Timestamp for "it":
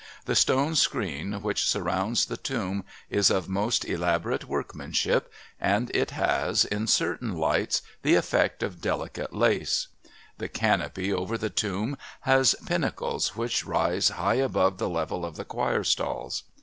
5.95-6.09